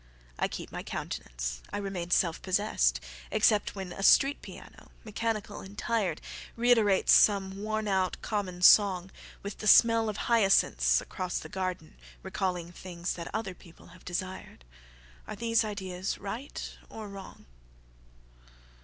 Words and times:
I 0.39 0.47
keep 0.47 0.71
my 0.71 0.81
countenance,I 0.81 1.77
remain 1.77 2.09
self 2.09 2.41
possessedExcept 2.41 3.75
when 3.75 3.93
a 3.93 4.01
street 4.01 4.41
piano, 4.41 4.89
mechanical 5.05 5.61
and 5.61 5.77
tiredReiterates 5.77 7.09
some 7.09 7.57
worn 7.61 7.87
out 7.87 8.17
common 8.23 8.61
songWith 8.61 9.57
the 9.59 9.67
smell 9.67 10.09
of 10.09 10.17
hyacinths 10.25 11.01
across 11.01 11.37
the 11.37 11.49
gardenRecalling 11.49 12.73
things 12.73 13.13
that 13.13 13.29
other 13.31 13.53
people 13.53 13.89
have 13.93 14.03
desired. 14.03 14.65
Are 15.27 15.35
these 15.35 15.63
ideas 15.63 16.17
right 16.17 16.75
or 16.89 17.07
wrong? 17.07 17.45